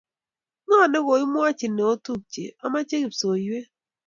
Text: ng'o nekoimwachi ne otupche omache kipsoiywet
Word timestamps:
ng'o 0.65 0.81
nekoimwachi 0.91 1.67
ne 1.69 1.83
otupche 1.93 2.43
omache 2.65 2.95
kipsoiywet 3.01 3.67